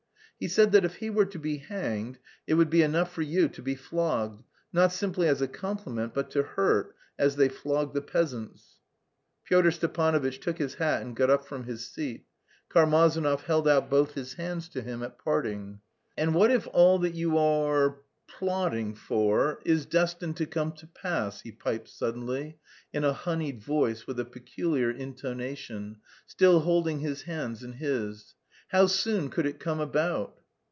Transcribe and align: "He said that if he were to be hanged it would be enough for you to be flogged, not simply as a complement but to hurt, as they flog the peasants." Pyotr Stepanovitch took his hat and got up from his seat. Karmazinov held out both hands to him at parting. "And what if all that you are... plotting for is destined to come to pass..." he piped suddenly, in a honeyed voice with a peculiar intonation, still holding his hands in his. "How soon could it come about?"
"He 0.43 0.47
said 0.47 0.71
that 0.71 0.83
if 0.83 0.95
he 0.95 1.11
were 1.11 1.27
to 1.27 1.37
be 1.37 1.57
hanged 1.57 2.17
it 2.47 2.55
would 2.55 2.71
be 2.71 2.81
enough 2.81 3.13
for 3.13 3.21
you 3.21 3.47
to 3.49 3.61
be 3.61 3.75
flogged, 3.75 4.43
not 4.73 4.91
simply 4.91 5.27
as 5.27 5.39
a 5.39 5.47
complement 5.47 6.15
but 6.15 6.31
to 6.31 6.41
hurt, 6.41 6.95
as 7.19 7.35
they 7.35 7.47
flog 7.47 7.93
the 7.93 8.01
peasants." 8.01 8.77
Pyotr 9.45 9.69
Stepanovitch 9.69 10.39
took 10.39 10.57
his 10.57 10.73
hat 10.73 11.03
and 11.03 11.15
got 11.15 11.29
up 11.29 11.45
from 11.45 11.65
his 11.65 11.87
seat. 11.87 12.25
Karmazinov 12.73 13.41
held 13.43 13.67
out 13.67 13.91
both 13.91 14.15
hands 14.33 14.67
to 14.69 14.81
him 14.81 15.03
at 15.03 15.19
parting. 15.19 15.79
"And 16.17 16.33
what 16.33 16.49
if 16.49 16.65
all 16.73 16.97
that 16.97 17.13
you 17.13 17.37
are... 17.37 17.99
plotting 18.27 18.95
for 18.95 19.59
is 19.63 19.85
destined 19.85 20.37
to 20.37 20.47
come 20.47 20.71
to 20.71 20.87
pass..." 20.87 21.41
he 21.41 21.51
piped 21.51 21.87
suddenly, 21.89 22.57
in 22.91 23.03
a 23.03 23.13
honeyed 23.13 23.61
voice 23.61 24.07
with 24.07 24.19
a 24.19 24.25
peculiar 24.25 24.89
intonation, 24.89 25.97
still 26.25 26.61
holding 26.61 27.01
his 27.01 27.21
hands 27.23 27.61
in 27.63 27.73
his. 27.73 28.33
"How 28.71 28.87
soon 28.87 29.29
could 29.29 29.45
it 29.45 29.59
come 29.59 29.81
about?" 29.81 30.37